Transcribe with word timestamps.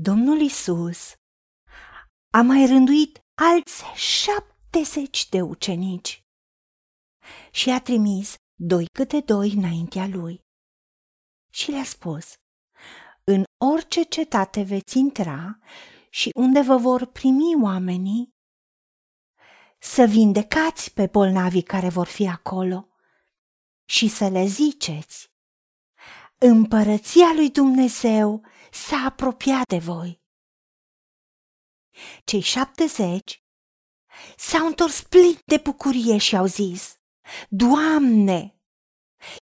Domnul 0.00 0.40
Isus 0.40 1.14
a 2.30 2.42
mai 2.42 2.66
rânduit 2.66 3.20
alți 3.34 3.84
șaptezeci 3.94 5.28
de 5.28 5.40
ucenici 5.40 6.24
și 7.50 7.70
a 7.70 7.80
trimis 7.80 8.34
doi 8.54 8.86
câte 8.92 9.20
doi 9.20 9.52
înaintea 9.52 10.06
lui. 10.06 10.40
Și 11.50 11.70
le-a 11.70 11.84
spus, 11.84 12.34
în 13.24 13.44
orice 13.56 14.02
cetate 14.02 14.62
veți 14.62 14.98
intra 14.98 15.58
și 16.10 16.30
unde 16.34 16.60
vă 16.60 16.76
vor 16.76 17.06
primi 17.06 17.62
oamenii, 17.62 18.28
să 19.78 20.04
vindecați 20.04 20.92
pe 20.92 21.06
bolnavii 21.06 21.62
care 21.62 21.88
vor 21.88 22.06
fi 22.06 22.28
acolo 22.28 22.88
și 23.84 24.08
să 24.08 24.28
le 24.28 24.44
ziceți, 24.44 25.32
împărăția 26.38 27.32
lui 27.34 27.50
Dumnezeu 27.50 28.46
s-a 28.70 29.04
apropiat 29.06 29.66
de 29.66 29.78
voi. 29.78 30.20
Cei 32.24 32.40
șaptezeci 32.40 33.42
s-au 34.36 34.66
întors 34.66 35.02
plini 35.02 35.38
de 35.44 35.56
bucurie 35.56 36.18
și 36.18 36.36
au 36.36 36.46
zis, 36.46 36.96
Doamne, 37.48 38.60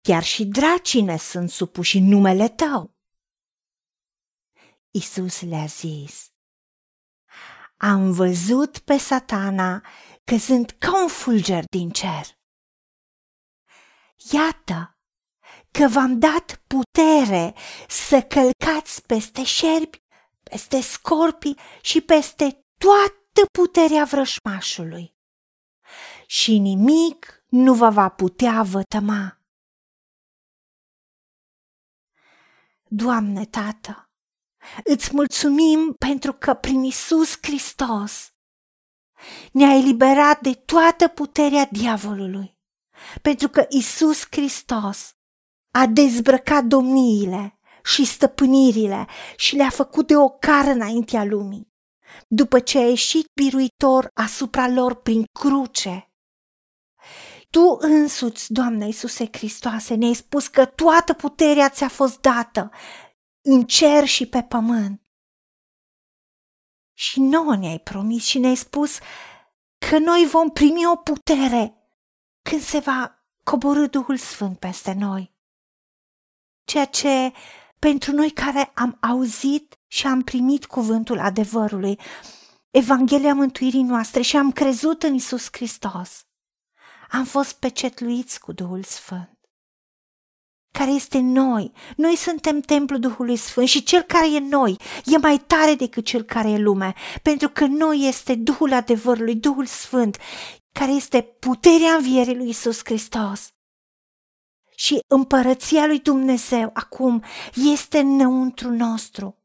chiar 0.01 0.23
și 0.23 0.45
dracii 0.45 1.01
ne 1.01 1.17
sunt 1.17 1.49
supuși 1.49 1.97
în 1.97 2.03
numele 2.03 2.49
Tău. 2.49 2.95
Isus 4.91 5.41
le-a 5.41 5.65
zis, 5.65 6.31
Am 7.77 8.11
văzut 8.11 8.79
pe 8.79 8.97
satana 8.97 9.85
căzând 10.23 10.69
ca 10.69 11.01
un 11.01 11.07
fulger 11.07 11.63
din 11.69 11.89
cer. 11.89 12.25
Iată 14.31 14.92
că 15.79 15.87
v-am 15.87 16.19
dat 16.19 16.61
putere 16.67 17.53
să 17.87 18.21
călcați 18.21 19.05
peste 19.05 19.43
șerpi, 19.43 20.01
peste 20.43 20.81
scorpii 20.81 21.57
și 21.81 22.01
peste 22.01 22.65
toată 22.77 23.41
puterea 23.51 24.03
vrășmașului. 24.03 25.15
Și 26.25 26.57
nimic 26.57 27.43
nu 27.47 27.73
vă 27.73 27.89
va 27.89 28.09
putea 28.09 28.63
vătăma. 28.63 29.41
Doamne, 32.87 33.45
Tată, 33.45 34.09
îți 34.83 35.09
mulțumim 35.13 35.95
pentru 35.97 36.33
că 36.33 36.53
prin 36.53 36.83
Isus 36.83 37.37
Hristos 37.41 38.33
ne-a 39.51 39.75
eliberat 39.75 40.41
de 40.41 40.53
toată 40.53 41.07
puterea 41.07 41.65
diavolului, 41.71 42.57
pentru 43.21 43.47
că 43.49 43.65
Isus 43.69 44.25
Hristos 44.29 45.15
a 45.75 45.87
dezbrăcat 45.87 46.63
domniile 46.63 47.59
și 47.83 48.05
stăpânirile 48.05 49.07
și 49.35 49.55
le-a 49.55 49.69
făcut 49.69 50.07
de 50.07 50.17
o 50.17 50.29
cară 50.29 50.69
înaintea 50.69 51.23
lumii, 51.23 51.73
după 52.27 52.59
ce 52.59 52.77
a 52.77 52.87
ieșit 52.87 53.31
biruitor 53.33 54.09
asupra 54.13 54.67
lor 54.67 54.95
prin 54.95 55.23
cruce. 55.39 56.11
Tu 57.49 57.77
însuți, 57.79 58.53
Doamne 58.53 58.85
Iisuse 58.85 59.29
Hristoase, 59.31 59.95
ne-ai 59.95 60.13
spus 60.13 60.47
că 60.47 60.65
toată 60.65 61.13
puterea 61.13 61.69
ți-a 61.69 61.87
fost 61.87 62.21
dată 62.21 62.71
în 63.41 63.63
cer 63.63 64.05
și 64.05 64.25
pe 64.25 64.41
pământ. 64.43 65.01
Și 66.93 67.19
nouă 67.19 67.55
ne-ai 67.55 67.79
promis 67.79 68.25
și 68.25 68.39
ne-ai 68.39 68.55
spus 68.55 68.99
că 69.89 69.97
noi 69.97 70.27
vom 70.31 70.49
primi 70.49 70.85
o 70.85 70.95
putere 70.95 71.77
când 72.49 72.61
se 72.61 72.79
va 72.79 73.25
coborâ 73.43 73.87
Duhul 73.87 74.17
Sfânt 74.17 74.59
peste 74.59 74.93
noi. 74.93 75.32
Ceea 76.65 76.85
ce 76.85 77.31
pentru 77.79 78.11
noi 78.11 78.31
care 78.31 78.71
am 78.73 78.97
auzit 79.01 79.79
și 79.87 80.07
am 80.07 80.21
primit 80.21 80.65
cuvântul 80.65 81.19
adevărului, 81.19 81.99
Evanghelia 82.71 83.33
mântuirii 83.33 83.83
noastre 83.83 84.21
și 84.21 84.37
am 84.37 84.51
crezut 84.51 85.03
în 85.03 85.13
Isus 85.13 85.47
Hristos, 85.51 86.25
am 87.09 87.25
fost 87.25 87.53
pecetluiți 87.53 88.39
cu 88.39 88.51
Duhul 88.51 88.83
Sfânt 88.83 89.33
care 90.73 90.91
este 90.91 91.19
noi. 91.19 91.71
Noi 91.95 92.15
suntem 92.15 92.59
templul 92.59 92.99
Duhului 92.99 93.35
Sfânt 93.35 93.67
și 93.67 93.83
cel 93.83 94.01
care 94.01 94.33
e 94.33 94.39
noi 94.39 94.77
e 95.05 95.17
mai 95.17 95.37
tare 95.37 95.73
decât 95.73 96.05
cel 96.05 96.21
care 96.21 96.49
e 96.49 96.57
lume, 96.57 96.93
pentru 97.21 97.49
că 97.49 97.65
noi 97.65 98.07
este 98.07 98.35
Duhul 98.35 98.73
adevărului, 98.73 99.35
Duhul 99.35 99.65
Sfânt, 99.65 100.17
care 100.71 100.91
este 100.91 101.21
puterea 101.21 101.93
învierii 101.93 102.35
lui 102.35 102.49
Isus 102.49 102.79
Hristos. 102.83 103.53
Și 104.75 104.99
împărăția 105.07 105.85
lui 105.85 105.99
Dumnezeu 105.99 106.69
acum 106.73 107.23
este 107.75 107.99
înăuntru 107.99 108.69
nostru. 108.69 109.37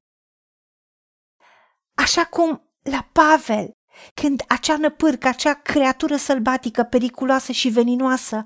Așa 1.94 2.24
cum 2.24 2.62
la 2.82 3.08
Pavel, 3.12 3.70
când 4.14 4.42
acea 4.48 4.76
năpârcă, 4.76 5.28
acea 5.28 5.54
creatură 5.54 6.16
sălbatică, 6.16 6.82
periculoasă 6.82 7.52
și 7.52 7.68
veninoasă, 7.68 8.42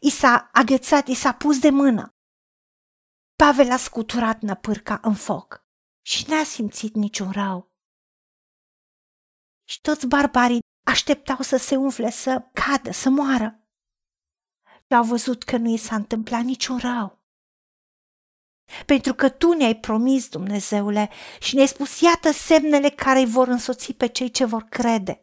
i 0.00 0.10
s-a 0.10 0.50
agățat, 0.52 1.06
i 1.06 1.14
s-a 1.14 1.32
pus 1.32 1.58
de 1.58 1.70
mână. 1.70 2.10
Pavel 3.36 3.70
a 3.70 3.76
scuturat 3.76 4.40
năpârca 4.40 4.98
în 5.02 5.14
foc 5.14 5.64
și 6.02 6.30
n-a 6.30 6.42
simțit 6.42 6.94
niciun 6.94 7.30
rău. 7.30 7.70
Și 9.68 9.80
toți 9.80 10.06
barbarii 10.06 10.60
așteptau 10.86 11.40
să 11.40 11.56
se 11.56 11.76
umfle, 11.76 12.10
să 12.10 12.50
cadă, 12.52 12.90
să 12.90 13.10
moară. 13.10 13.65
Și 14.88 14.96
au 14.96 15.04
văzut 15.04 15.42
că 15.42 15.56
nu 15.56 15.72
i 15.72 15.76
s-a 15.76 15.94
întâmplat 15.94 16.42
niciun 16.42 16.78
rău. 16.78 17.18
Pentru 18.86 19.14
că 19.14 19.28
tu 19.28 19.52
ne-ai 19.52 19.76
promis, 19.76 20.28
Dumnezeule, 20.28 21.10
și 21.40 21.54
ne-ai 21.54 21.66
spus, 21.66 22.00
iată 22.00 22.32
semnele 22.32 22.88
care 22.88 23.18
îi 23.18 23.26
vor 23.26 23.48
însoți 23.48 23.92
pe 23.92 24.06
cei 24.06 24.30
ce 24.30 24.44
vor 24.44 24.62
crede. 24.62 25.20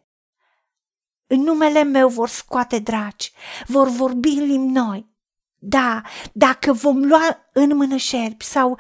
În 1.28 1.40
numele 1.40 1.84
meu 1.84 2.10
vor 2.10 2.30
scoate 2.30 2.80
draci, 2.80 3.32
vor 3.68 3.88
vorbi 3.88 4.30
în 4.30 4.46
limbi 4.46 4.72
noi, 4.72 5.12
da, 5.66 6.02
dacă 6.34 6.74
vom 6.74 7.04
lua 7.04 7.50
în 7.54 7.76
mână 7.76 7.96
șerpi 7.96 8.46
sau 8.46 8.80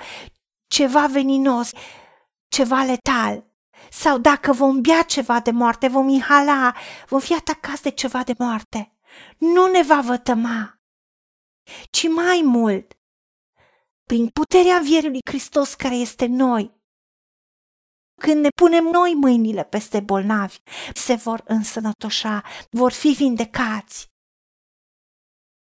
ceva 0.67 1.07
veninos, 1.07 1.72
ceva 2.47 2.83
letal, 2.83 3.45
sau 3.91 4.17
dacă 4.17 4.51
vom 4.53 4.81
bea 4.81 5.01
ceva 5.01 5.39
de 5.39 5.51
moarte, 5.51 5.88
vom 5.88 6.07
inhala, 6.07 6.75
vom 7.07 7.19
fi 7.19 7.33
atacați 7.33 7.81
de 7.81 7.89
ceva 7.89 8.23
de 8.23 8.33
moarte, 8.38 8.92
nu 9.38 9.68
ne 9.68 9.81
va 9.81 10.01
vătăma, 10.01 10.81
ci 11.90 12.07
mai 12.07 12.41
mult, 12.44 12.97
prin 14.03 14.28
puterea 14.28 14.79
vierii 14.79 15.09
lui 15.09 15.22
Hristos 15.29 15.74
care 15.74 15.96
este 15.96 16.25
noi, 16.25 16.81
când 18.22 18.41
ne 18.41 18.50
punem 18.56 18.84
noi 18.84 19.13
mâinile 19.13 19.63
peste 19.63 20.00
bolnavi, 20.00 20.57
se 20.94 21.16
vor 21.16 21.44
însănătoșa, 21.46 22.44
vor 22.69 22.91
fi 22.91 23.07
vindecați. 23.07 24.12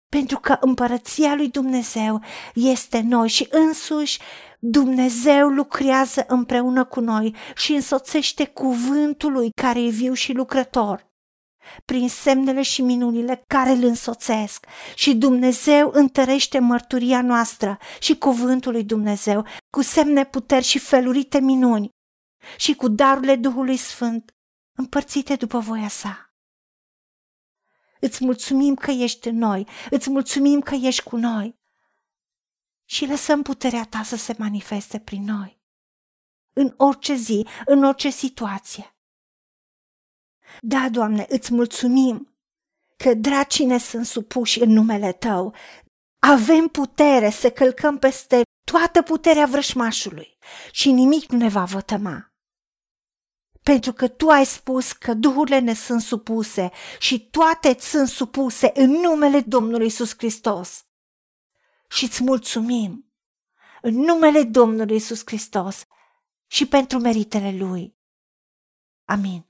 Pentru 0.08 0.38
că 0.38 0.56
împărăția 0.60 1.34
lui 1.34 1.50
Dumnezeu 1.50 2.22
este 2.54 3.00
noi 3.00 3.28
și 3.28 3.46
însuși 3.50 4.18
Dumnezeu 4.58 5.48
lucrează 5.48 6.24
împreună 6.28 6.84
cu 6.84 7.00
noi 7.00 7.34
și 7.56 7.72
însoțește 7.72 8.46
cuvântul 8.46 9.32
lui 9.32 9.50
care 9.50 9.80
e 9.82 9.90
viu 9.90 10.12
și 10.12 10.32
lucrător 10.32 11.09
prin 11.84 12.08
semnele 12.08 12.62
și 12.62 12.82
minunile 12.82 13.44
care 13.46 13.70
îl 13.70 13.84
însoțesc 13.84 14.66
și 14.94 15.14
Dumnezeu 15.14 15.90
întărește 15.92 16.58
mărturia 16.58 17.22
noastră 17.22 17.78
și 18.00 18.18
cuvântul 18.18 18.72
lui 18.72 18.84
Dumnezeu 18.84 19.46
cu 19.70 19.82
semne 19.82 20.24
puteri 20.24 20.64
și 20.64 20.78
felurite 20.78 21.40
minuni 21.40 21.88
și 22.56 22.74
cu 22.74 22.88
darurile 22.88 23.36
Duhului 23.36 23.76
Sfânt 23.76 24.34
împărțite 24.78 25.36
după 25.36 25.58
voia 25.58 25.88
sa. 25.88 26.34
Îți 28.00 28.24
mulțumim 28.24 28.74
că 28.74 28.90
ești 28.90 29.28
în 29.28 29.36
noi, 29.36 29.66
îți 29.90 30.10
mulțumim 30.10 30.60
că 30.60 30.74
ești 30.74 31.02
cu 31.02 31.16
noi. 31.16 31.58
Și 32.84 33.06
lăsăm 33.06 33.42
puterea 33.42 33.84
ta 33.84 34.02
să 34.02 34.16
se 34.16 34.34
manifeste 34.38 34.98
prin 34.98 35.24
noi. 35.24 35.60
În 36.52 36.74
orice 36.76 37.14
zi, 37.14 37.46
în 37.66 37.84
orice 37.84 38.10
situație. 38.10 38.94
Da, 40.60 40.88
Doamne, 40.90 41.26
îți 41.28 41.54
mulțumim 41.54 42.34
că 42.96 43.14
dracii 43.14 43.64
ne 43.64 43.78
sunt 43.78 44.06
supuși 44.06 44.60
în 44.60 44.70
numele 44.70 45.12
Tău. 45.12 45.54
Avem 46.18 46.68
putere 46.68 47.30
să 47.30 47.50
călcăm 47.50 47.98
peste 47.98 48.42
toată 48.64 49.02
puterea 49.02 49.46
vrășmașului 49.46 50.38
și 50.70 50.90
nimic 50.90 51.30
nu 51.30 51.38
ne 51.38 51.48
va 51.48 51.64
vătăma 51.64 52.30
pentru 53.62 53.92
că 53.92 54.08
tu 54.08 54.28
ai 54.28 54.46
spus 54.46 54.92
că 54.92 55.14
duhurile 55.14 55.58
ne 55.58 55.74
sunt 55.74 56.00
supuse 56.00 56.70
și 56.98 57.28
toate 57.30 57.76
sunt 57.78 58.08
supuse 58.08 58.70
în 58.74 58.90
numele 58.90 59.40
Domnului 59.40 59.86
Isus 59.86 60.14
Hristos. 60.16 60.84
Și 61.88 62.04
îți 62.04 62.22
mulțumim 62.22 63.12
în 63.82 63.94
numele 63.94 64.42
Domnului 64.42 64.96
Isus 64.96 65.22
Hristos 65.24 65.86
și 66.46 66.66
pentru 66.66 66.98
meritele 66.98 67.56
Lui. 67.56 67.98
Amin. 69.04 69.49